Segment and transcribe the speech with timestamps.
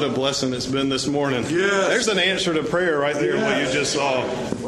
[0.00, 1.42] what a blessing it's been this morning.
[1.48, 1.88] Yes.
[1.88, 4.22] There's an answer to prayer right there, what you just saw.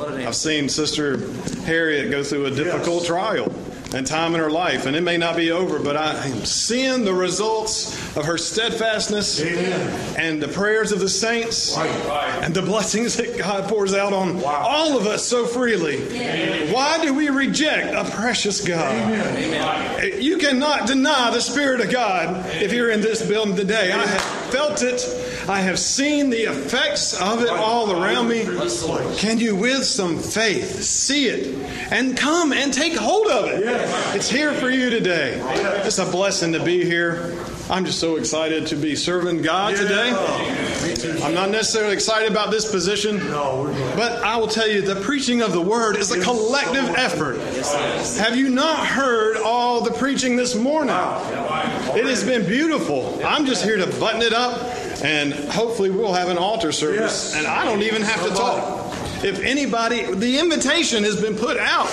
[0.05, 1.19] I've seen Sister
[1.63, 3.07] Harriet go through a difficult Yes.
[3.07, 3.55] trial
[3.95, 7.05] and time in her life, and it may not be over, but I am seeing
[7.05, 10.17] the results of her steadfastness Amen.
[10.17, 12.41] and the prayers of the saints Right.
[12.45, 15.99] and the blessings that God pours out on all of us so freely.
[16.73, 18.95] Why do we reject a precious God?
[20.21, 23.93] You cannot deny the Spirit of God if you're in this building today.
[23.93, 24.23] I have
[24.53, 25.01] felt it.
[25.51, 28.45] I have seen the effects of it all around me.
[29.17, 31.57] Can you, with some faith, see it
[31.91, 33.65] and come and take hold of it?
[34.15, 35.41] It's here for you today.
[35.85, 37.37] It's a blessing to be here.
[37.69, 40.13] I'm just so excited to be serving God today.
[41.25, 45.53] I'm not necessarily excited about this position, but I will tell you the preaching of
[45.53, 47.39] the word is a collective effort.
[48.19, 50.95] Have you not heard all the preaching this morning?
[50.95, 53.21] It has been beautiful.
[53.25, 57.37] I'm just here to button it up, and hopefully we'll have an altar service, Yes.
[57.37, 58.87] and I don't even have to talk.
[59.23, 61.91] If anybody, the invitation has been put out,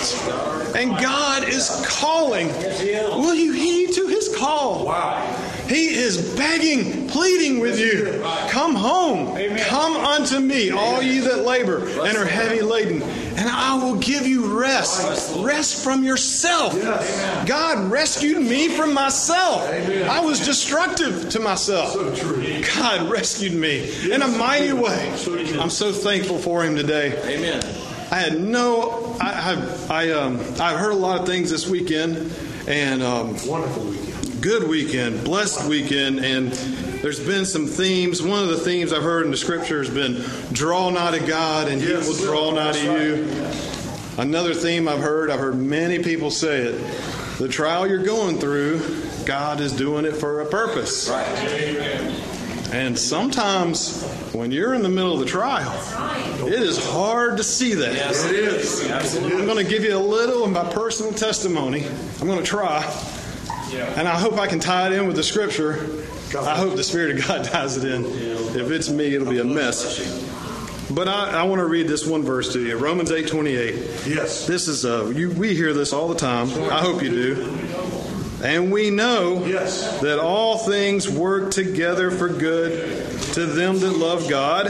[0.76, 2.48] and God is calling.
[2.48, 4.86] Will you heed to his call?
[4.86, 5.37] Wow.
[5.68, 8.22] He is begging, pleading with you.
[8.50, 9.38] Come home.
[9.60, 14.26] Come unto me, all ye that labor and are heavy laden, and I will give
[14.26, 15.36] you rest.
[15.38, 16.74] Rest from yourself.
[17.46, 19.68] God rescued me from myself.
[19.70, 21.92] I was destructive to myself.
[21.92, 22.62] So.
[22.76, 25.12] God rescued me in a mighty way.
[25.60, 27.18] I'm so thankful for him today.
[27.36, 27.64] Amen.
[28.10, 29.18] I had no.
[29.20, 29.58] I
[29.90, 32.34] I, I um I've heard a lot of things this weekend,
[32.68, 34.17] and um, Wonderful weekend.
[34.42, 36.52] Good weekend, blessed weekend, and
[37.02, 38.22] there's been some themes.
[38.22, 40.22] One of the themes I've heard in the scripture has been
[40.52, 42.06] draw nigh to God, and Yes.
[42.06, 43.52] He will draw nigh to you.
[44.18, 47.38] Another theme I've heard, I've heard many people say it.
[47.38, 48.82] The trial you're going through,
[49.26, 51.10] God is doing it for a purpose.
[52.74, 55.72] And sometimes when you're in the middle of the trial,
[56.46, 57.94] it is hard to see that.
[58.26, 58.92] It is.
[58.92, 61.86] I'm going to give you a little of my personal testimony.
[62.20, 62.84] I'm going to try.
[63.74, 65.74] And I hope I can tie it in with the scripture.
[66.38, 68.06] I hope the Spirit of God ties it in.
[68.06, 70.26] If it's me, it'll be a mess.
[70.90, 73.76] But I, I want to read this one verse to you Romans 8 28.
[74.08, 74.48] Yes.
[74.48, 76.50] This is, uh, you, we hear this all the time.
[76.72, 77.58] I hope you do.
[78.44, 80.00] And we know Yes.
[80.02, 84.68] that all things work together for good to them that love God,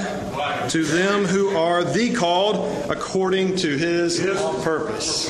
[0.69, 4.19] to them who are the called according to his
[4.63, 5.29] purpose.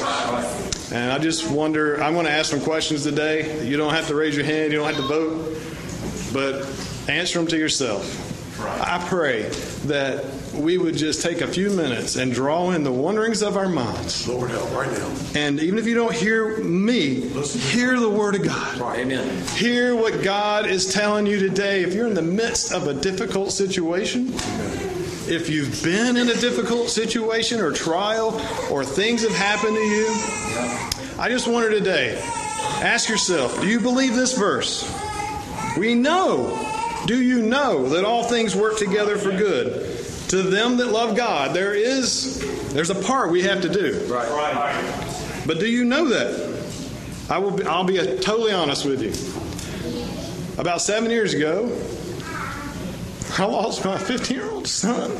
[0.92, 3.68] And I just wonder, I'm going to ask some questions today.
[3.68, 5.58] You don't have to raise your hand, you don't have to vote,
[6.34, 8.24] but answer them to yourself.
[8.59, 9.44] I pray
[9.86, 10.25] that
[10.56, 14.28] we would just take a few minutes and draw in the wonderings of our minds.
[14.28, 15.16] Lord help right now.
[15.36, 18.78] And even if you don't hear me, hear the Word of God.
[18.80, 19.00] Right.
[19.00, 19.46] Amen.
[19.50, 21.84] Hear what God is telling you today.
[21.84, 24.34] If you're in the midst of a difficult situation,
[25.29, 30.07] if you've been in a difficult situation or trial, or things have happened to you,
[31.19, 32.19] I just wonder today
[32.81, 34.83] ask yourself do you believe this verse?
[35.77, 36.57] We know,
[37.05, 39.95] do you know that all things work together for good?
[40.29, 42.39] To them that love God, there is
[42.73, 44.05] there's a part we have to do.
[44.11, 44.27] Right.
[45.45, 46.57] But do you know that?
[47.29, 47.51] I will.
[47.51, 49.13] Be, I'll be totally honest with you.
[50.61, 51.67] About seven years ago,
[53.40, 55.12] I lost my 15-year-old son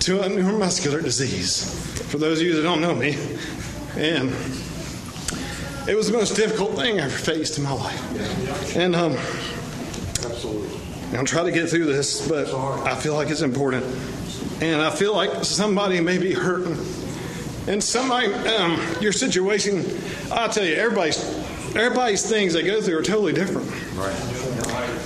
[0.00, 1.68] to a neuromuscular disease.
[2.10, 3.18] For those of you that don't know me,
[3.96, 4.30] and
[5.88, 8.76] it was the most difficult thing I ever faced in my life.
[8.76, 9.16] And um.
[11.12, 13.84] I'm trying to get through this, but I feel like it's important.
[14.60, 16.76] And I feel like somebody may be hurting.
[17.68, 19.84] And somebody, um, your situation,
[20.30, 21.18] I'll tell you, everybody's,
[21.74, 23.68] everybody's things they go through are totally different.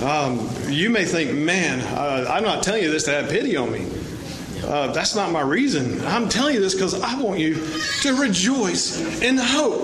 [0.01, 3.71] Um, you may think, man, uh, I'm not telling you this to have pity on
[3.71, 3.87] me.
[4.63, 5.99] Uh, that's not my reason.
[6.05, 7.55] I'm telling you this because I want you
[8.01, 9.81] to rejoice in hope.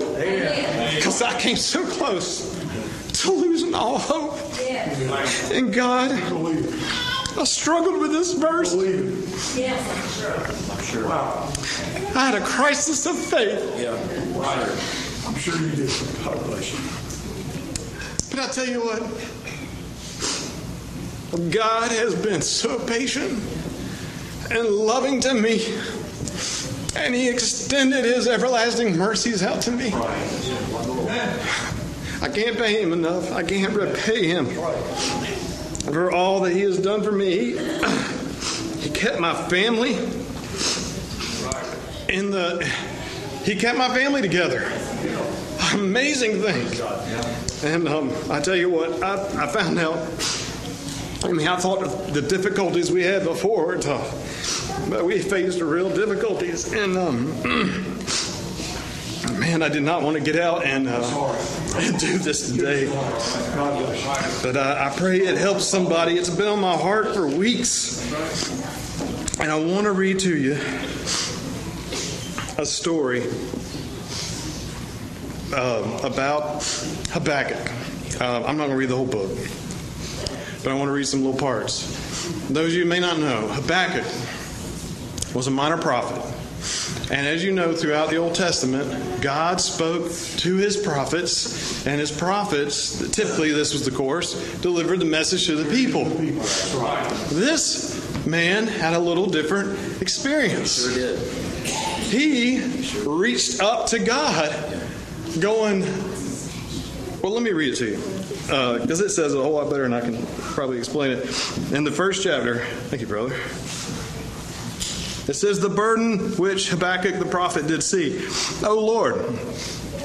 [0.96, 2.54] Because I came so close
[3.22, 4.38] to losing all hope.
[5.52, 8.74] And God, I struggled with this verse.
[8.74, 9.24] Believe
[9.58, 11.04] it.
[11.04, 11.52] Wow.
[12.14, 13.60] I had a crisis of faith.
[13.78, 13.96] Yeah.
[15.26, 15.90] I'm sure you did.
[16.24, 16.78] God bless you.
[18.30, 19.02] But I tell you what,
[21.30, 23.32] God has been so patient
[24.50, 25.62] and loving to me,
[26.96, 29.92] and He extended His everlasting mercies out to me.
[32.22, 33.30] I can't pay Him enough.
[33.32, 34.46] I can't repay Him
[35.92, 37.58] for all that He has done for me.
[38.78, 39.96] He, kept my family
[42.08, 42.66] in the.
[43.44, 44.72] He kept my family together.
[45.74, 46.66] Amazing thing.
[47.64, 49.96] And um, I tell you what, I, I found out
[51.24, 55.90] I mean, I thought of the difficulties we had before tough, but we faced real
[55.90, 56.72] difficulties.
[56.72, 57.26] And um,
[59.40, 61.00] man, I did not want to get out and, uh,
[61.98, 62.86] do this today.
[64.42, 66.18] But uh, I pray it helps somebody.
[66.18, 68.00] It's been on my heart for weeks.
[69.40, 70.54] And I want to read to you
[72.58, 73.22] a story
[75.52, 76.64] uh, about
[77.10, 78.20] Habakkuk.
[78.20, 79.30] Uh, I'm not going to read the whole book,
[80.62, 81.86] but I want to read some little parts.
[82.48, 84.04] Those of you who may not know, Habakkuk
[85.34, 86.24] was a minor prophet.
[87.10, 92.10] And as you know, throughout the Old Testament, God spoke to his prophets, and his
[92.10, 96.04] prophets, typically this was the course, delivered the message to the people.
[97.30, 100.84] This man had a little different experience.
[102.10, 102.60] He
[103.06, 104.50] reached up to God,
[105.40, 105.80] going,
[107.22, 108.17] Well, let me read it to you.
[108.50, 110.24] Uh, because it says a whole lot better than I can
[110.54, 111.24] probably explain it.
[111.72, 113.34] In the first chapter, thank you, brother.
[115.28, 118.26] It says, The burden which Habakkuk the prophet did see.
[118.64, 119.38] O Lord,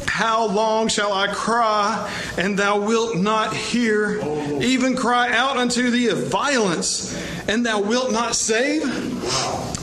[0.05, 4.19] how long shall I cry, and thou wilt not hear?
[4.61, 7.17] Even cry out unto thee of violence,
[7.47, 8.83] and thou wilt not save?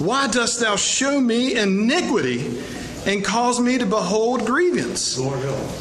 [0.00, 2.62] Why dost thou show me iniquity
[3.06, 5.16] and cause me to behold grievance?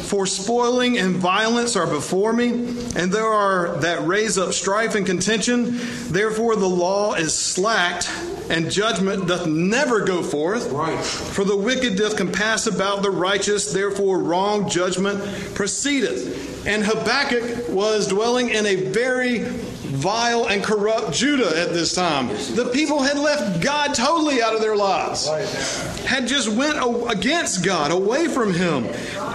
[0.09, 2.49] For spoiling and violence are before me,
[2.95, 5.79] and there are that raise up strife and contention.
[6.07, 8.09] Therefore the law is slacked,
[8.49, 10.71] and judgment doth never go forth.
[10.71, 10.97] Right.
[11.03, 15.21] For the wicked doth compass about the righteous, therefore wrong judgment
[15.53, 16.65] proceedeth.
[16.65, 19.45] And Habakkuk was dwelling in a very
[19.89, 22.27] vile and corrupt Judah at this time.
[22.27, 25.27] The people had left God totally out of their lives.
[26.05, 26.77] Had just went
[27.11, 28.85] against God, away from him.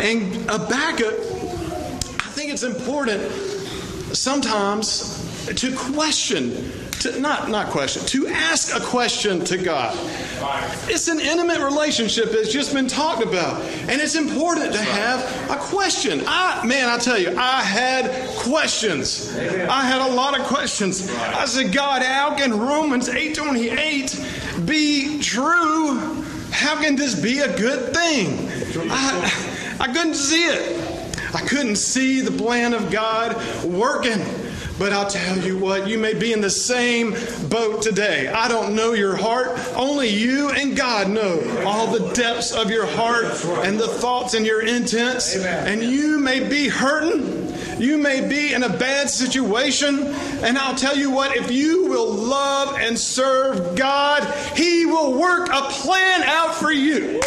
[0.01, 1.15] And Habakkuk,
[2.21, 3.23] I think it's important
[4.15, 8.05] sometimes to question to not not question.
[8.07, 9.97] To ask a question to god.
[10.89, 13.61] It's an intimate relationship that's just been talked about.
[13.89, 16.23] And it's important to have a question.
[16.27, 19.37] I man i tell you i had questions.
[19.37, 21.11] I had a lot of questions.
[21.11, 26.23] I said god how can romans 828 be true?
[26.51, 28.49] How can this be a good thing?
[28.91, 31.05] I, I couldn't see it.
[31.35, 34.21] I couldn't see the plan of God working.
[34.79, 37.15] But I'll tell you what, you may be in the same
[37.49, 38.27] boat today.
[38.29, 39.59] I don't know your heart.
[39.77, 43.27] Only you and God know all the depths of your heart
[43.65, 45.37] and the thoughts and your intents.
[45.37, 47.45] And you may be hurting.
[47.81, 50.07] You may be in a bad situation.
[50.43, 54.25] And I'll tell you what, if you will love and serve God,
[54.57, 57.21] He will work a plan out for you.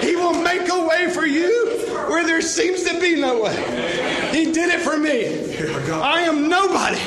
[0.00, 1.68] He will make a way for you
[2.08, 4.23] where there seems to be no way.
[4.34, 5.54] He did it for me.
[5.92, 6.98] I am nobody.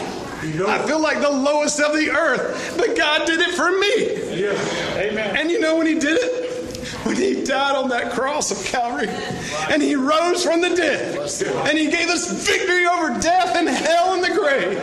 [0.65, 5.09] I feel like the lowest of the earth, but God did it for me.
[5.09, 5.35] Amen.
[5.35, 6.87] And you know when He did it?
[7.05, 9.09] When He died on that cross of Calvary
[9.69, 11.17] and He rose from the dead
[11.67, 14.77] and He gave us victory over death and hell and the grave.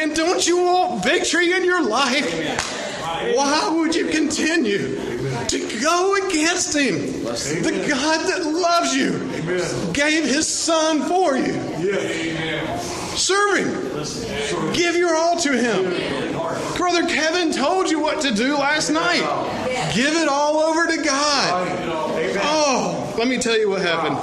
[0.00, 2.30] And don't you want victory in your life?
[3.34, 4.96] Why would you continue
[5.48, 7.24] to go against Him?
[7.24, 9.29] The God that loves you
[9.92, 11.54] gave His Son for you.
[13.16, 14.72] Serve Him.
[14.72, 15.90] Give your all to Him.
[16.76, 19.20] Brother Kevin told you what to do last night.
[19.94, 21.68] Give it all over to God.
[22.42, 24.16] Oh, let me tell you what happened.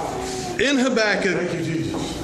[0.62, 2.18] In Habakkuk, Thank you, Jesus.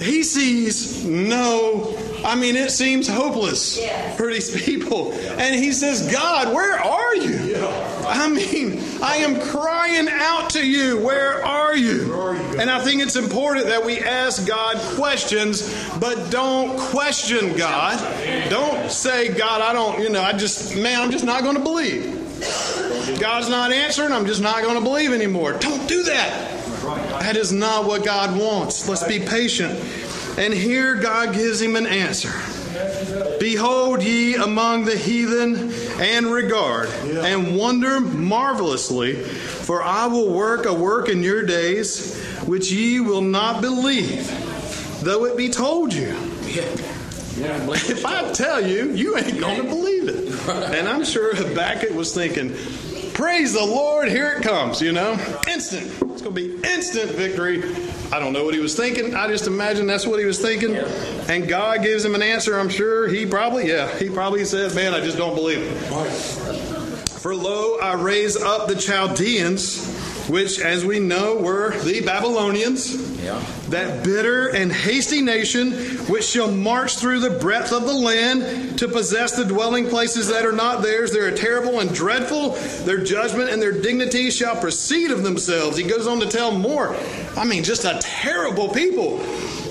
[0.00, 3.76] he sees no, I mean, it seems hopeless
[4.16, 5.12] for these people.
[5.12, 7.56] And he says, God, where are you?
[8.10, 10.98] I mean, I am crying out to you.
[10.98, 12.14] Where are you?
[12.58, 17.98] And I think it's important that we ask God questions, but don't question God.
[18.50, 21.62] Don't say, God, I don't, you know, I just, man, I'm just not going to
[21.62, 22.16] believe.
[23.20, 25.52] God's not answering, I'm just not going to believe anymore.
[25.52, 26.56] Don't do that.
[27.20, 28.88] That is not what God wants.
[28.88, 29.78] Let's be patient.
[30.38, 32.32] And here God gives him an answer.
[33.38, 40.74] Behold ye among the heathen and regard and wonder marvelously, for I will work a
[40.74, 44.28] work in your days which ye will not believe,
[45.02, 46.14] though it be told you.
[47.42, 50.48] If I tell you, you ain't going to believe it.
[50.48, 52.54] And I'm sure Habakkuk was thinking,
[53.14, 55.12] Praise the Lord, here it comes, you know?
[55.48, 55.86] Instant.
[56.12, 57.62] It's going to be instant victory.
[58.12, 59.14] I don't know what he was thinking.
[59.14, 60.74] I just imagine that's what he was thinking.
[60.74, 63.06] And God gives him an answer, I'm sure.
[63.06, 65.76] He probably, yeah, he probably said, Man, I just don't believe it.
[67.20, 69.86] For lo, I raise up the Chaldeans,
[70.28, 73.09] which, as we know, were the Babylonians.
[73.22, 73.44] Yeah.
[73.68, 75.72] that bitter and hasty nation
[76.08, 80.44] which shall march through the breadth of the land to possess the dwelling places that
[80.46, 81.12] are not theirs.
[81.12, 82.50] They are terrible and dreadful.
[82.84, 85.76] Their judgment and their dignity shall proceed of themselves.
[85.76, 86.96] He goes on to tell more.
[87.36, 89.20] I mean, just a terrible people.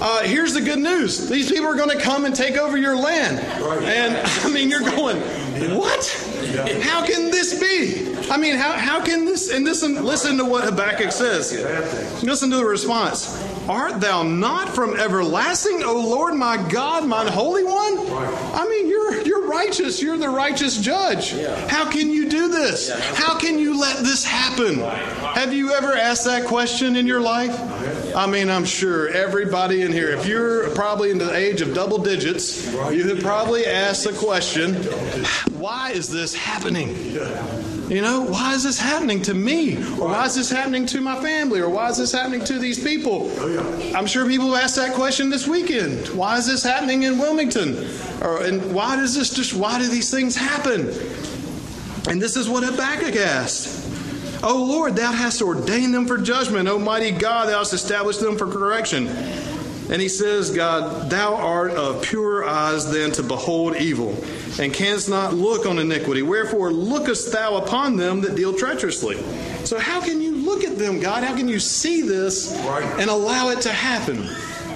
[0.01, 2.95] Uh, here's the good news these people are going to come and take over your
[2.95, 3.39] land.
[3.39, 5.17] And I mean, you're going,
[5.67, 6.81] what?
[6.81, 8.15] How can this be?
[8.29, 9.51] I mean, how, how can this?
[9.51, 11.51] And listen, listen to what Habakkuk says.
[12.23, 13.35] Listen to the response.
[13.69, 17.99] Art thou not from everlasting, O Lord my God, mine holy one?
[18.55, 20.01] I mean, you're you're righteous.
[20.01, 21.33] You're the righteous judge.
[21.69, 22.89] How can you do this?
[23.15, 24.79] How can you let this happen?
[24.79, 27.55] Have you ever asked that question in your life?
[28.15, 31.99] I mean, I'm sure everybody in here, if you're probably in the age of double
[31.99, 34.75] digits, you have probably asked the question,
[35.59, 36.95] why is this happening?
[37.89, 39.77] You know, why is this happening to me?
[39.97, 41.59] Or why is this happening to my family?
[41.59, 43.31] Or why is this happening to these people?
[43.33, 46.07] Oh, I'm sure people have asked that question this weekend.
[46.09, 47.89] Why is this happening in Wilmington?
[48.21, 50.81] Or and why does this just why do these things happen?
[52.07, 53.79] And this is what Habakkuk asked.
[54.43, 56.69] O Lord, thou hast ordained them for judgment.
[56.69, 59.07] O mighty God, thou hast established them for correction.
[59.89, 64.15] And he says, God, thou art of purer eyes than to behold evil,
[64.59, 66.21] and canst not look on iniquity.
[66.21, 69.17] Wherefore lookest thou upon them that deal treacherously.
[69.65, 71.23] So, how can you look at them, God?
[71.23, 74.29] How can you see this and allow it to happen?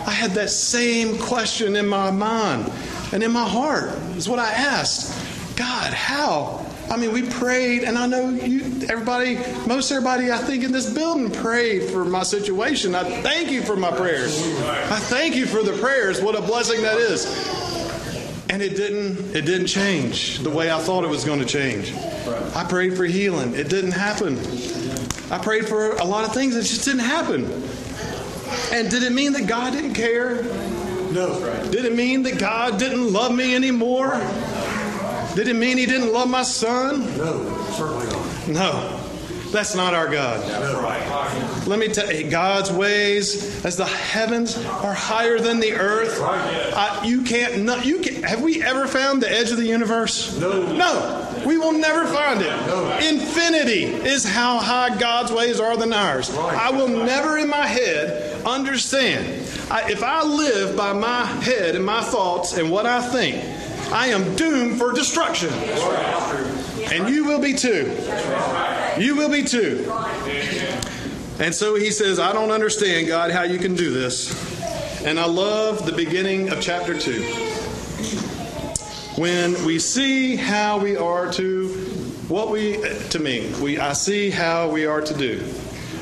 [0.05, 2.71] I had that same question in my mind
[3.13, 3.91] and in my heart.
[4.17, 5.15] Is what I asked.
[5.55, 6.62] God, how?
[6.89, 9.37] I mean, we prayed, and I know you, everybody,
[9.67, 12.93] most everybody, I think in this building prayed for my situation.
[12.93, 14.37] I thank you for my prayers.
[14.91, 16.21] I thank you for the prayers.
[16.21, 17.25] What a blessing that is.
[18.49, 21.91] And it didn't, it didn't change the way I thought it was going to change.
[22.55, 23.55] I prayed for healing.
[23.55, 24.37] It didn't happen.
[25.31, 26.55] I prayed for a lot of things.
[26.55, 27.45] It just didn't happen.
[28.71, 30.43] And did it mean that God didn't care?
[31.11, 31.39] No.
[31.71, 34.15] Did it mean that God didn't love me anymore?
[35.35, 37.17] Did it mean he didn't love my son?
[37.17, 38.47] No, certainly not.
[38.47, 38.99] No.
[39.53, 41.67] That's not our God.
[41.67, 46.19] Let me tell you, God's ways, as the heavens are higher than the earth.
[46.19, 47.85] I, you can't.
[47.85, 50.39] You can, have we ever found the edge of the universe?
[50.39, 50.73] No.
[50.73, 51.43] No.
[51.45, 52.49] We will never find it.
[52.65, 52.97] No.
[52.97, 56.31] Infinity is how high God's ways are than ours.
[56.31, 56.57] Right.
[56.57, 59.27] I will never in my head understand.
[59.69, 63.35] I, if I live by my head and my thoughts and what I think,
[63.93, 65.53] I am doomed for destruction.
[66.91, 67.95] And you will be too.
[68.97, 69.85] You will be too.
[71.39, 74.51] And so he says, I don't understand, God, how you can do this.
[75.05, 77.21] And I love the beginning of chapter 2.
[79.21, 81.67] When we see how we are to,
[82.29, 85.37] what we, to me, we, I see how we are to do.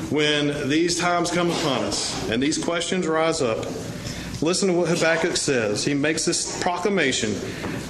[0.08, 3.66] When these times come upon us and these questions rise up,
[4.40, 5.84] listen to what Habakkuk says.
[5.84, 7.34] He makes this proclamation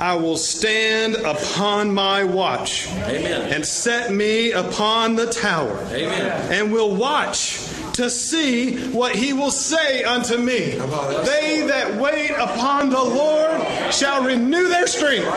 [0.02, 3.52] I will stand upon my watch Amen.
[3.52, 6.52] and set me upon the tower Amen.
[6.52, 10.71] and will watch to see what he will say unto me.
[10.71, 13.62] They that wait upon the Lord
[13.94, 15.30] shall renew their strength.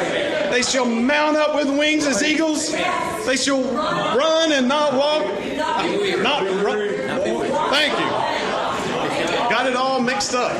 [0.49, 2.71] They shall mount up with wings as eagles.
[2.71, 5.25] They shall run and not walk.
[6.23, 6.89] Not run.
[7.69, 8.09] Thank you.
[9.47, 10.57] Got it all mixed up.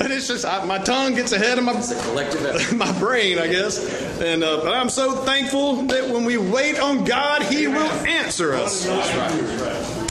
[0.00, 1.74] But it's just I, my tongue gets ahead of my
[2.74, 3.78] my brain, I guess.
[4.20, 7.76] And uh, but I'm so thankful that when we wait on God, He will
[8.08, 8.86] answer us.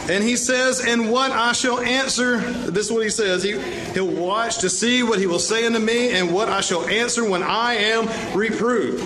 [0.09, 3.41] And He says, "And what I shall answer." This is what He says.
[3.43, 3.59] He
[3.93, 7.27] He'll watch to see what He will say unto me, and what I shall answer
[7.27, 9.03] when I am reproved.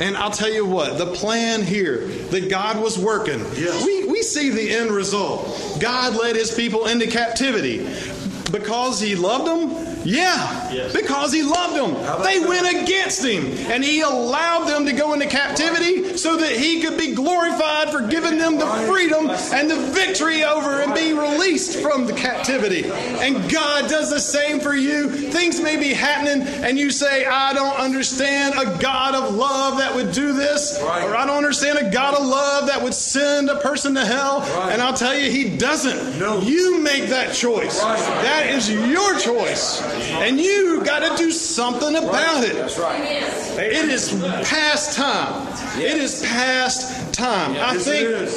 [0.00, 3.84] And I'll tell you what, the plan here that God was working, Yes.
[3.84, 5.76] we, we see the end result.
[5.80, 7.86] God led his people into captivity
[8.50, 9.91] because he loved them.
[10.04, 11.92] Yeah, because he loved them.
[12.24, 16.80] They went against him, and he allowed them to go into captivity so that he
[16.82, 21.80] could be glorified for giving them the freedom and the victory over and be released
[21.80, 22.84] from the captivity.
[22.90, 25.08] And God does the same for you.
[25.10, 29.94] Things may be happening, and you say, I don't understand a God of love that
[29.94, 31.04] would do this, Right.
[31.04, 34.40] or I don't understand a God of love that would send a person to hell.
[34.40, 34.72] Right.
[34.72, 36.18] And I'll tell you, he doesn't.
[36.18, 36.40] No.
[36.40, 37.82] You make that choice.
[37.82, 37.98] Right.
[37.98, 39.80] That is your choice.
[39.92, 42.54] And you got to do something about it.
[42.54, 43.00] That's right.
[43.58, 44.12] It is
[44.48, 45.48] past time.
[45.80, 47.56] It is past time.
[47.58, 48.28] I think.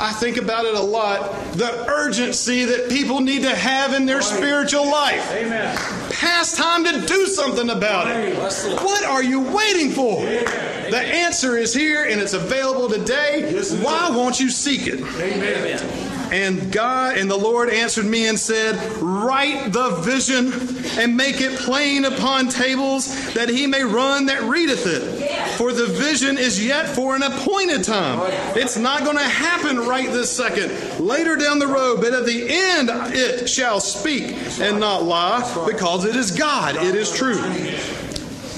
[0.00, 1.32] I think about it a lot.
[1.52, 5.30] The urgency that people need to have in their spiritual life.
[5.32, 5.76] Amen.
[6.10, 8.36] Past time to do something about it.
[8.82, 10.22] What are you waiting for?
[10.24, 13.40] The answer is here and it's available today.
[13.52, 13.84] Yes, it is.
[13.84, 15.00] Why won't you seek it?
[15.00, 16.11] Amen.
[16.32, 20.50] And God and the Lord answered me and said, Write the vision
[20.98, 25.56] and make it plain upon tables that he may run that readeth it.
[25.58, 28.18] For the vision is yet for an appointed time.
[28.56, 30.72] It's not going to happen right this second.
[30.98, 36.06] Later down the road, but at the end it shall speak and not lie, because
[36.06, 36.76] it is God.
[36.76, 37.40] It is true.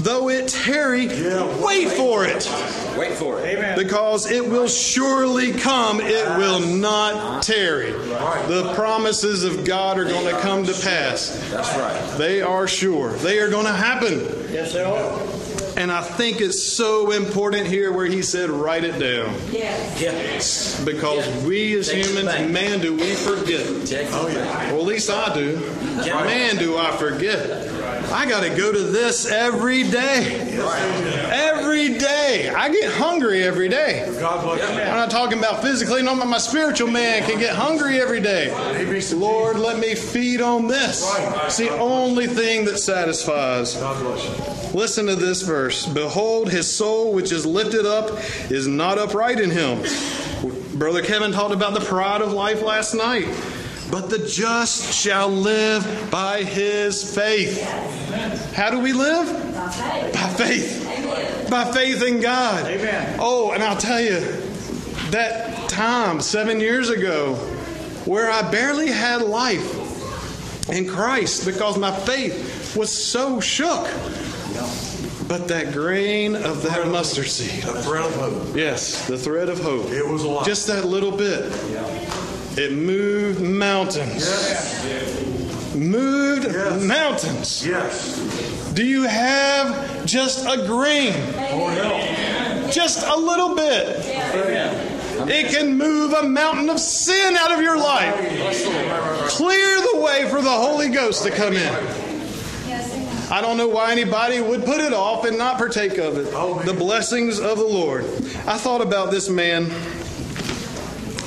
[0.04, 2.46] Though it tarry, wait for it.
[2.98, 3.56] Wait for it.
[3.56, 3.78] Amen.
[3.78, 7.90] Because it will surely come, it will not tarry.
[7.92, 11.30] The promises of God are going to come to pass.
[11.50, 12.18] That's right.
[12.18, 13.14] They are sure.
[13.14, 14.20] They are going to happen.
[14.52, 15.78] Yes, they are.
[15.78, 19.34] And I think it's so important here where he said, write it down.
[19.50, 20.00] Yes.
[20.00, 20.84] Yeah.
[20.84, 23.86] Because we as Take humans, man, do we forget.
[23.86, 24.70] Check Oh, yeah.
[24.70, 25.56] Well, at least I do.
[25.96, 27.73] Man, do I forget.
[28.14, 30.56] I got to go to this every day.
[31.32, 32.48] Every day.
[32.48, 34.06] I get hungry every day.
[34.20, 34.82] God bless you.
[34.82, 38.52] I'm not talking about physically, no, my spiritual man can get hungry every day.
[39.12, 41.04] Lord, let me feed on this.
[41.46, 43.74] It's the only thing that satisfies.
[43.74, 44.78] God bless you.
[44.78, 45.84] Listen to this verse.
[45.84, 48.16] Behold, his soul which is lifted up
[48.48, 49.82] is not upright in him.
[50.78, 53.26] Brother Kevin talked about the pride of life last night.
[53.90, 57.62] But the just shall live by his faith.
[58.54, 59.26] How do we live?
[59.54, 60.14] By faith.
[60.14, 60.86] By faith.
[60.88, 61.50] Amen.
[61.50, 62.66] By faith in God.
[62.66, 63.16] Amen.
[63.20, 64.18] Oh, and I'll tell you,
[65.10, 67.34] that time seven years ago
[68.04, 73.86] where I barely had life in Christ because my faith was so shook.
[75.28, 78.56] But that grain of that mustard seed, The thread of hope.
[78.56, 80.44] yes, the thread of hope, It was alive.
[80.46, 81.50] just that little bit,
[82.56, 84.24] it moved mountains.
[84.26, 85.74] Yes.
[85.74, 86.82] Moved Yes.
[86.82, 87.66] mountains.
[87.66, 88.18] Yes.
[88.74, 91.12] Do you have just a grain?
[91.12, 92.70] Help.
[92.72, 94.00] Just a little bit.
[95.28, 98.14] It can move a mountain of sin out of your life.
[99.30, 101.74] Clear the way for the Holy Ghost to come in.
[103.30, 106.28] I don't know why anybody would put it off and not partake of it.
[106.34, 108.04] Oh, the blessings of the Lord.
[108.46, 109.70] I thought about this man.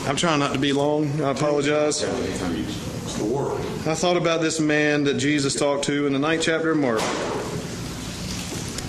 [0.07, 1.21] I'm trying not to be long.
[1.21, 2.01] I apologize.
[2.01, 7.01] I thought about this man that Jesus talked to in the ninth chapter of Mark.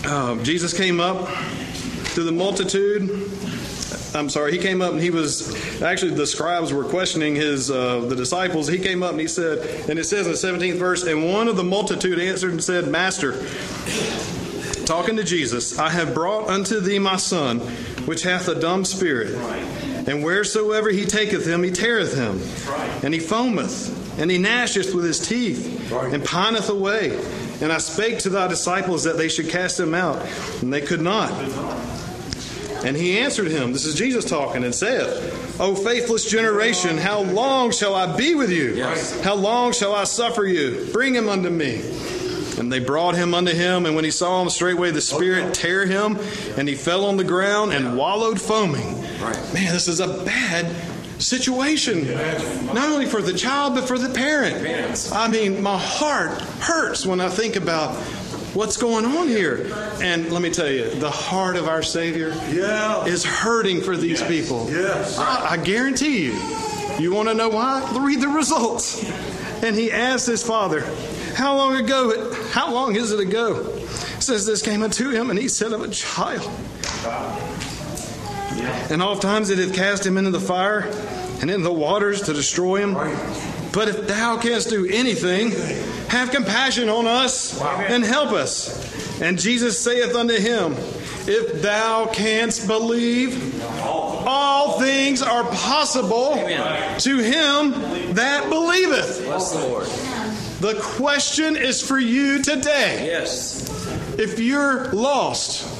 [0.04, 1.28] Uh, Jesus came up
[2.14, 3.10] to the multitude.
[4.14, 7.98] I'm sorry, he came up and he was actually the scribes were questioning his uh,
[8.00, 8.68] the disciples.
[8.68, 9.58] He came up and he said,
[9.90, 12.86] and it says in the 17th verse, and one of the multitude answered and said,
[12.86, 13.44] Master,
[14.84, 17.58] talking to Jesus, I have brought unto thee my son,
[18.06, 19.36] which hath a dumb spirit.
[20.08, 22.40] And wheresoever he taketh him, he teareth him.
[23.04, 27.14] And he foameth, and he gnasheth with his teeth, and pineth away.
[27.60, 30.24] And I spake to thy disciples that they should cast him out,
[30.62, 31.30] and they could not.
[32.84, 37.70] And he answered him, This is Jesus talking, and saith, O faithless generation, how long
[37.70, 38.74] shall I be with you?
[38.74, 39.20] Yes.
[39.20, 40.88] How long shall I suffer you?
[40.92, 41.82] Bring him unto me.
[42.58, 45.86] And they brought him unto him, and when he saw him, straightway the Spirit tear
[45.86, 46.18] him,
[46.56, 49.04] and he fell on the ground and wallowed foaming.
[49.20, 49.54] Right.
[49.54, 50.74] Man, this is a bad
[51.20, 52.06] situation.
[52.66, 55.10] Not only for the child, but for the parent.
[55.12, 57.94] I mean, my heart hurts when I think about
[58.54, 59.70] what's going on here.
[60.00, 63.04] And let me tell you, the heart of our Savior Yeah.
[63.04, 64.68] is hurting for these people.
[64.70, 65.18] Yes.
[65.18, 66.32] I, I guarantee you.
[66.98, 67.88] You want to know why?
[68.00, 69.04] Read the results.
[69.62, 70.80] And he asked his father,
[71.34, 72.32] How long ago?
[72.52, 73.76] How long is it ago?
[74.20, 76.42] Says this came unto him, and he said of a child.
[78.60, 80.80] And oft times it hath cast him into the fire
[81.40, 82.94] and into the waters to destroy him.
[83.72, 85.50] But if thou canst do anything,
[86.08, 89.20] have compassion on us and help us.
[89.20, 90.72] And Jesus saith unto him,
[91.26, 97.00] If thou canst believe, all things are possible Amen.
[97.00, 99.24] to him that believeth.
[99.24, 99.86] Bless the Lord.
[100.60, 103.06] The question is for you today.
[103.06, 103.64] Yes.
[104.18, 105.77] If you're lost,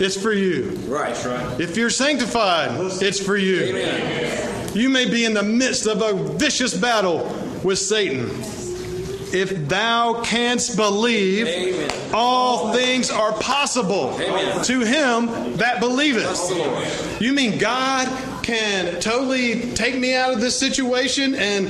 [0.00, 0.70] it's for you.
[0.86, 1.24] Right.
[1.24, 1.60] Right.
[1.60, 2.70] If you're sanctified,
[3.02, 3.60] it's for you.
[3.62, 4.76] Amen.
[4.76, 7.24] You may be in the midst of a vicious battle
[7.62, 8.28] with Satan.
[9.32, 11.90] If thou canst believe, Amen.
[12.14, 14.62] all things are possible Amen.
[14.64, 17.20] to him that believeth.
[17.20, 18.06] You mean God
[18.44, 21.68] can totally take me out of this situation and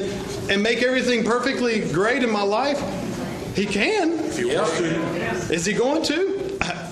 [0.51, 2.79] and make everything perfectly great in my life?
[3.57, 4.13] He can.
[4.13, 5.55] If he wants to.
[5.55, 6.34] Is he going to?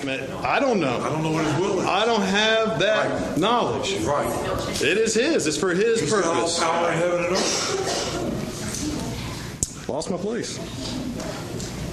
[0.09, 1.01] I, I don't know.
[1.01, 1.87] I don't know what his will is.
[1.87, 3.95] I don't have that knowledge.
[4.01, 4.27] Right.
[4.83, 5.47] It is his.
[5.47, 6.59] It's for his He's got all purpose.
[6.59, 8.29] power in heaven and earth.
[9.89, 10.59] Lost my place.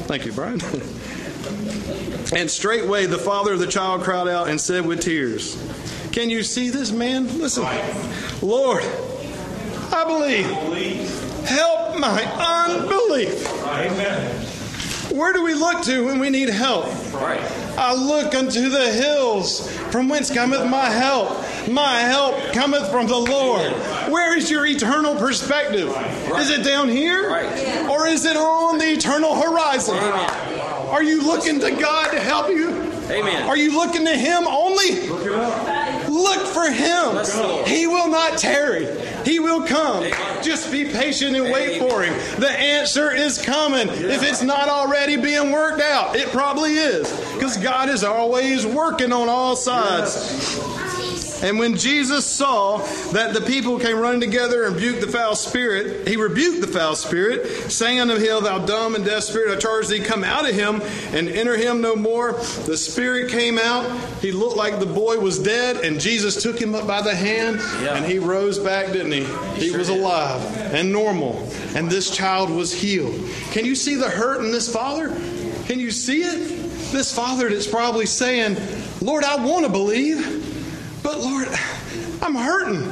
[0.07, 0.59] Thank you, Brian.
[2.33, 5.55] and straightway the father of the child cried out and said with tears,
[6.11, 7.39] Can you see this man?
[7.39, 7.63] Listen,
[8.41, 8.83] Lord,
[9.91, 10.45] I believe.
[11.45, 13.47] Help my unbelief.
[13.63, 14.45] Amen.
[15.15, 16.85] Where do we look to when we need help?
[17.13, 17.41] Right.
[17.79, 21.29] I look unto the hills, from whence cometh my help.
[21.69, 23.71] My help cometh from the Lord.
[24.11, 25.87] Where is your eternal perspective?
[26.35, 27.29] Is it down here?
[27.89, 29.95] Or is it on the eternal horizon?
[29.95, 32.69] Are you looking to God to help you?
[33.09, 33.47] Amen.
[33.47, 35.07] Are you looking to Him only?
[35.07, 36.09] Look it up.
[36.09, 37.11] Look for Him.
[37.11, 37.67] Bless the Lord.
[37.67, 38.85] He will not tarry.
[39.29, 40.05] He will come.
[40.41, 42.13] Just be patient and wait for Him.
[42.39, 43.87] The answer is coming.
[43.87, 47.07] If it's not already being worked out, it probably is.
[47.35, 50.57] Because God is always working on all sides.
[51.41, 52.77] And when Jesus saw
[53.13, 56.95] that the people came running together and rebuked the foul spirit, he rebuked the foul
[56.95, 60.53] spirit, saying unto him, Thou dumb and deaf spirit, I charge thee, come out of
[60.55, 60.81] him
[61.13, 62.33] and enter him no more.
[62.65, 63.89] The spirit came out.
[64.21, 67.61] He looked like the boy was dead, and Jesus took him up by the hand,
[67.81, 67.95] Yeah.
[67.95, 69.23] and he rose back, didn't he?
[69.55, 70.41] He was alive
[70.73, 73.15] and normal, and this child was healed.
[73.51, 75.09] Can you see the hurt in this father?
[75.67, 76.91] Can you see it?
[76.91, 78.57] This father that's probably saying,
[79.01, 80.38] Lord, I want to believe.
[81.03, 81.47] But Lord,
[82.21, 82.87] I'm hurting.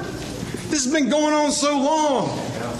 [0.69, 2.29] This has been going on so long.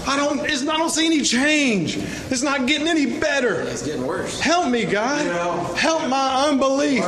[0.06, 0.40] I don't.
[0.48, 1.96] It's, I don't see any change.
[1.96, 3.60] It's not getting any better.
[3.62, 4.40] It's getting worse.
[4.40, 5.76] Help me, God.
[5.76, 7.04] Help my unbelief.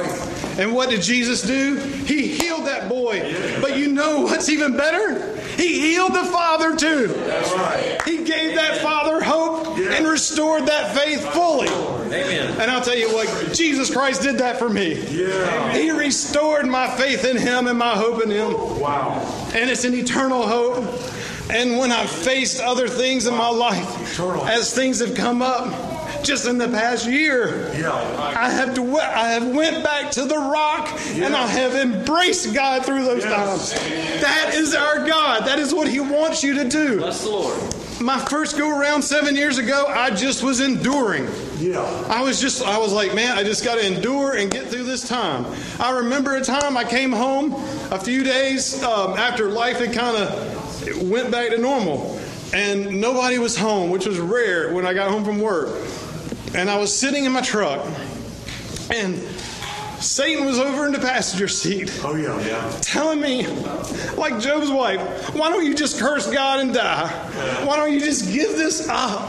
[0.59, 1.77] And what did Jesus do?
[1.77, 3.21] He healed that boy.
[3.61, 5.40] But you know what's even better?
[5.61, 7.09] He healed the father too.
[7.09, 8.01] That's right.
[8.07, 11.69] He gave that father hope and restored that faith fully.
[11.69, 12.59] Amen.
[12.59, 14.95] And I'll tell you what, Jesus Christ did that for me.
[15.11, 15.73] Yeah.
[15.75, 18.53] He restored my faith in Him and my hope in Him.
[18.81, 19.21] Wow.
[19.55, 20.79] And it's an eternal hope.
[21.51, 24.47] And when I've faced other things in my life, Eternal.
[24.47, 25.67] as things have come up,
[26.23, 27.93] just in the past year, Yeah.
[28.37, 28.97] I have to.
[28.99, 33.73] I have went back to the rock, and I have embraced God through those Yes.
[33.73, 34.21] times.
[34.23, 35.47] That is our God.
[35.47, 36.99] That is what He wants you to do.
[36.99, 37.59] Bless the Lord.
[38.01, 41.29] My first go around seven years ago, I just was enduring.
[41.59, 41.83] Yeah.
[42.09, 44.85] I was just, I was like, man, I just got to endure and get through
[44.85, 45.45] this time.
[45.79, 47.53] I remember a time I came home
[47.91, 52.19] a few days um, after life had kind of went back to normal,
[52.55, 55.69] and nobody was home, which was rare when I got home from work.
[56.55, 57.87] And I was sitting in my truck,
[58.93, 59.17] and
[60.01, 62.39] Satan was over in the passenger seat Oh yeah.
[62.47, 62.79] Yeah.
[62.81, 63.47] telling me,
[64.17, 65.01] like Job's wife,
[65.35, 67.09] why don't you just curse God and die?
[67.67, 69.29] Why don't you just give this up?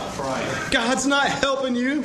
[0.72, 2.02] God's not helping you.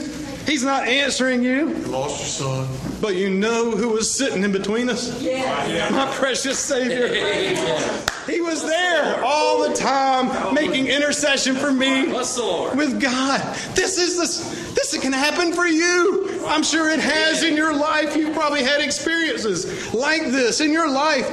[0.47, 1.69] He's not answering you.
[1.71, 2.69] You lost your son.
[3.01, 5.23] But you know who was sitting in between us?
[5.23, 7.09] My precious Savior.
[8.27, 12.77] He was there all the time making intercession for me Bless the Lord.
[12.77, 13.41] with God.
[13.77, 16.45] This is this this can happen for you.
[16.47, 18.17] I'm sure it has in your life.
[18.17, 21.27] You've probably had experiences like this in your life.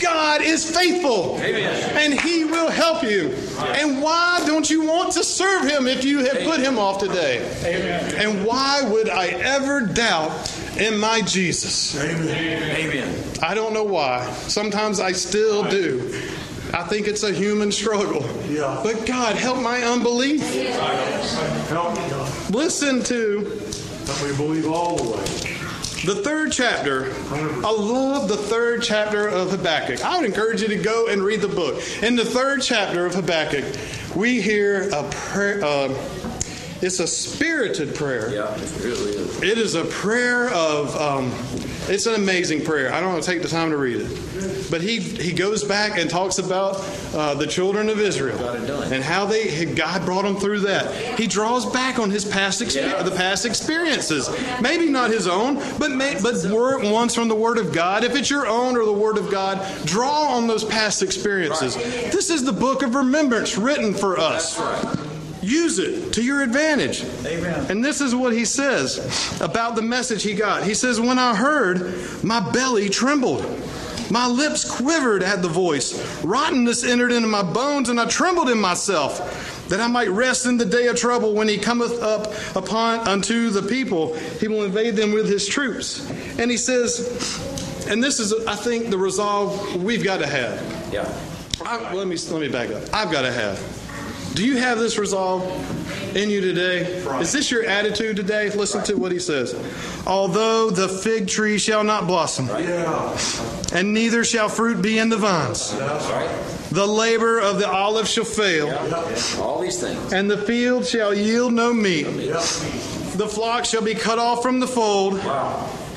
[0.00, 1.38] God is faithful.
[1.40, 1.96] Amen.
[1.96, 3.34] And he will help you.
[3.58, 7.38] And why don't you want to serve him if you have put him off today?
[7.64, 8.14] Amen.
[8.16, 10.30] And why would I ever doubt
[10.78, 11.96] in my Jesus?
[12.02, 12.76] Amen.
[12.76, 13.24] Amen.
[13.42, 14.30] I don't know why.
[14.48, 16.14] Sometimes I still do.
[16.72, 18.22] I think it's a human struggle.
[18.48, 18.80] Yeah.
[18.82, 20.42] But God, help my unbelief.
[21.68, 22.50] Help me, God.
[22.54, 23.60] Listen to
[24.10, 25.59] Help me believe all the way.
[26.04, 27.12] The third chapter.
[27.30, 30.04] I love the third chapter of Habakkuk.
[30.04, 31.82] I would encourage you to go and read the book.
[32.02, 33.64] In the third chapter of Habakkuk,
[34.14, 35.62] we hear a prayer.
[35.62, 35.94] Uh,
[36.82, 38.30] it's a spirited prayer.
[38.32, 39.42] Yeah, it really is.
[39.42, 41.32] It is a prayer of, um,
[41.88, 42.92] it's an amazing prayer.
[42.92, 44.70] I don't want to take the time to read it.
[44.70, 46.76] But he, he goes back and talks about
[47.12, 48.92] uh, the children of Israel Got it done.
[48.92, 51.18] and how they God brought them through that.
[51.18, 53.02] He draws back on his past expe- Yeah.
[53.02, 54.30] the past experiences.
[54.62, 58.04] Maybe not his own, but may, but word, ones from the Word of God.
[58.04, 61.74] If it's your own or the Word of God, draw on those past experiences.
[61.74, 64.56] This is the book of remembrance written for us.
[65.42, 67.04] Use it to your advantage.
[67.24, 67.70] Amen.
[67.70, 70.64] And this is what he says about the message he got.
[70.64, 73.44] He says, When I heard, my belly trembled.
[74.10, 76.24] My lips quivered at the voice.
[76.24, 80.56] Rottenness entered into my bones, and I trembled in myself, that I might rest in
[80.56, 81.32] the day of trouble.
[81.32, 82.26] When he cometh up
[82.56, 86.10] upon unto the people, he will invade them with his troops.
[86.40, 90.92] And he says, and this is, I think, the resolve we've got to have.
[90.92, 91.08] Yeah.
[91.64, 92.82] I, let me let me back up.
[92.92, 93.79] I've got to have.
[94.34, 95.42] Do you have this resolve
[96.16, 96.80] in you today?
[97.20, 98.50] Is this your attitude today?
[98.50, 99.54] Listen to what he says.
[100.06, 103.18] Although the fig tree shall not blossom, Yeah.
[103.72, 105.72] and neither shall fruit be in the vines,
[106.70, 108.68] the labor of the olive shall fail,
[109.40, 110.12] All these things.
[110.12, 112.06] and the field shall yield no meat.
[112.06, 112.34] Yeah.
[113.16, 115.20] The flock shall be cut off from the fold,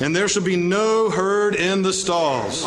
[0.00, 2.66] and there shall be no herd in the stalls.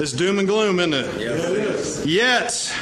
[0.00, 1.20] It's doom and gloom, isn't it?
[1.20, 2.04] Yeah.
[2.04, 2.72] Yet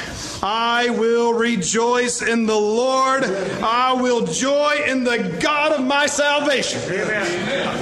[0.43, 3.23] I will rejoice in the Lord.
[3.23, 6.81] I will joy in the God of my salvation.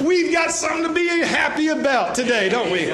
[0.06, 2.86] We've got something to be happy about today, don't we?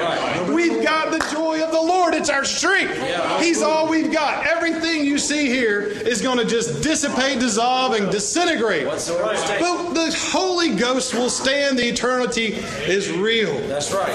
[0.54, 2.14] We've got the joy of the Lord.
[2.14, 2.98] It's our strength.
[3.42, 4.48] He's all we've got.
[4.48, 8.86] Everything you see here is going to just dissipate, dissolve, and disintegrate.
[8.86, 11.78] But the Holy Ghost will stand.
[11.78, 12.54] The eternity
[12.86, 13.60] is real.
[13.68, 14.12] That's right.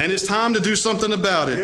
[0.00, 1.58] And it's time to do something about it.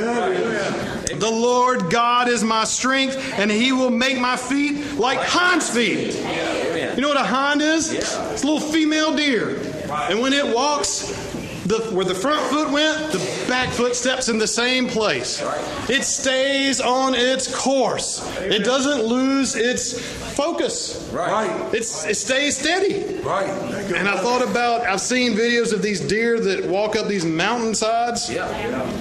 [1.19, 6.15] The Lord God is my strength, and He will make my feet like hinds feet.
[6.15, 7.93] You know what a hind is?
[7.93, 9.61] It's a little female deer.
[9.91, 11.13] And when it walks,
[11.67, 15.43] the, where the front foot went, the back foot steps in the same place.
[15.91, 18.25] It stays on its course.
[18.39, 20.01] It doesn't lose its
[20.37, 21.09] focus.
[21.13, 21.75] Right.
[21.75, 23.21] It's, it stays steady.
[23.21, 23.49] Right.
[23.49, 28.31] And I thought about, I've seen videos of these deer that walk up these mountainsides.
[28.31, 28.49] Yeah.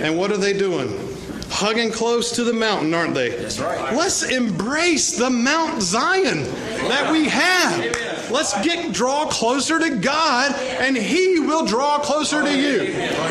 [0.02, 1.05] And what are they doing?
[1.50, 3.30] Hugging close to the mountain, aren't they?
[3.30, 3.96] That's right.
[3.96, 6.44] Let's embrace the Mount Zion
[6.90, 8.32] that we have.
[8.32, 12.82] Let's get draw closer to God, and He will draw closer to you.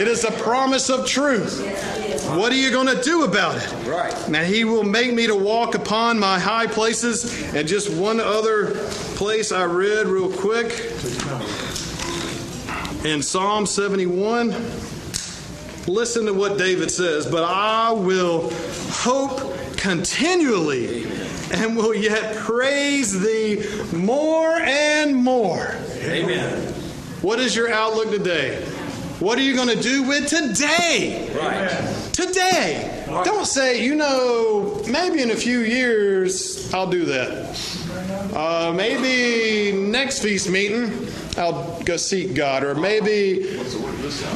[0.01, 1.61] It is a promise of truth.
[2.37, 3.87] What are you going to do about it?
[3.87, 4.29] Right.
[4.29, 7.53] Now He will make me to walk upon my high places.
[7.55, 8.75] And just one other
[9.17, 10.71] place I read real quick
[13.05, 14.53] in Psalm 71.
[15.87, 18.51] Listen to what David says, but I will
[18.89, 21.05] hope continually
[21.53, 25.75] and will yet praise thee more and more.
[25.99, 26.73] Amen.
[27.21, 28.65] What is your outlook today?
[29.21, 31.31] What are you going to do with today?
[31.39, 32.13] Right.
[32.13, 33.05] Today.
[33.07, 38.33] Don't say, you know, maybe in a few years I'll do that.
[38.35, 43.61] Uh, maybe next feast meeting I'll go seek God, or maybe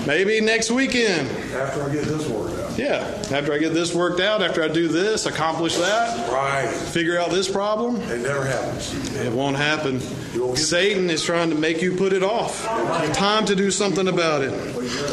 [0.07, 1.29] maybe next weekend.
[1.55, 2.48] After I get this out.
[2.79, 6.69] Yeah, after I get this worked out, after I do this, accomplish that, Right.
[6.69, 8.95] figure out this problem, It never happens.
[9.17, 10.01] it won't happen.
[10.37, 12.65] Won't Satan is trying to make you put it off.
[13.15, 14.53] Time to do something about it.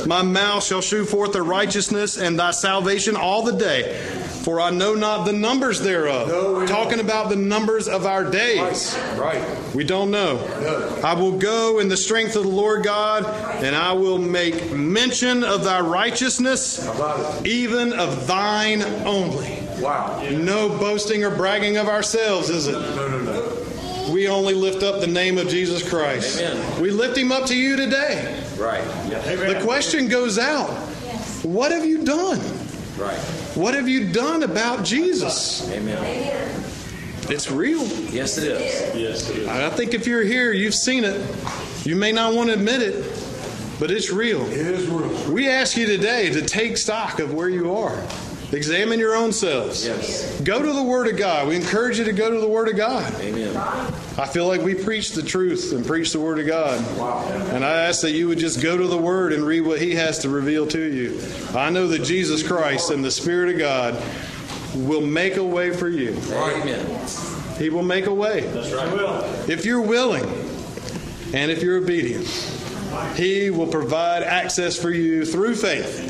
[0.05, 3.97] My mouth shall shew forth the righteousness and thy salvation all the day.
[4.43, 6.27] For I know not the numbers thereof.
[6.27, 6.67] No, we don't.
[6.67, 8.95] Talking about the numbers of our days.
[9.17, 9.41] Right.
[9.73, 10.35] We don't know.
[10.61, 10.99] No.
[11.03, 13.25] I will go in the strength of the Lord God,
[13.63, 17.47] and I will make mention of thy righteousness, about it?
[17.55, 19.59] Even of thine only.
[19.79, 20.21] Wow.
[20.31, 22.73] No boasting or bragging of ourselves, is it?
[22.73, 24.11] No, no, no.
[24.11, 26.39] We only lift up the name of Jesus Christ.
[26.39, 26.81] Amen.
[26.81, 28.43] We lift him up to you today.
[28.57, 28.83] Right.
[29.09, 30.69] The question goes out
[31.43, 32.39] What have you done?
[32.97, 33.17] Right.
[33.55, 35.69] What have you done about Jesus?
[35.71, 35.97] Amen.
[37.27, 37.85] It's real.
[38.11, 38.95] Yes, it is.
[38.95, 39.47] Yes, it is.
[39.47, 41.19] I think if you're here, you've seen it.
[41.83, 43.03] You may not want to admit it,
[43.79, 44.45] but it's real.
[44.45, 45.31] It is real.
[45.31, 48.01] We ask you today to take stock of where you are.
[48.51, 49.85] Examine your own selves.
[49.85, 50.39] Yes.
[50.41, 51.47] Go to the Word of God.
[51.47, 53.11] We encourage you to go to the Word of God.
[53.15, 53.57] Amen.
[53.57, 56.79] I feel like we preach the truth and preach the Word of God.
[56.97, 57.27] Wow.
[57.51, 59.95] And I ask that you would just go to the Word and read what He
[59.95, 61.19] has to reveal to you.
[61.55, 64.01] I know that Jesus Christ and the Spirit of God
[64.75, 66.15] will make a way for you.
[66.31, 67.07] Amen.
[67.57, 68.41] He will make a way.
[68.41, 69.49] That's right.
[69.49, 70.25] If you're willing
[71.33, 72.27] and if you're obedient,
[73.15, 76.01] He will provide access for you through faith.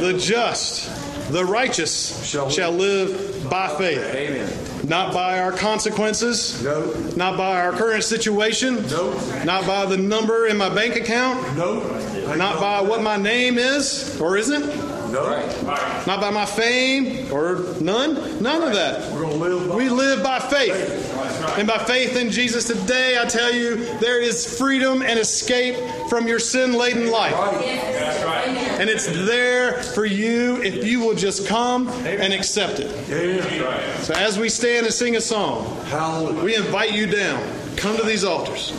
[0.00, 0.90] The just,
[1.32, 4.52] the righteous shall live by faith, Amen.
[4.88, 6.92] not by our consequences, No.
[7.16, 9.12] not by our current situation, No.
[9.44, 11.80] not by the number in my bank account, No.
[12.36, 14.64] not by what my name is or isn't,
[15.12, 16.04] No.
[16.06, 19.12] not by my fame or none, none of that.
[19.12, 21.08] We're going to live by We live by faith.
[21.58, 25.76] And by faith in Jesus today, I tell you, there is freedom and escape
[26.08, 27.34] from your sin laden life.
[27.34, 32.90] And it's there for you if you will just come and accept it.
[33.10, 34.02] Amen.
[34.02, 36.44] So as we stand and sing a song, Hallelujah.
[36.44, 37.42] we invite you down.
[37.76, 38.72] Come to these altars.